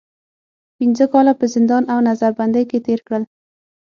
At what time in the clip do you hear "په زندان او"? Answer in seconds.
1.39-1.99